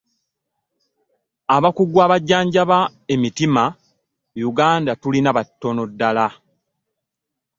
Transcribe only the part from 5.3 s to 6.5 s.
batono ddala.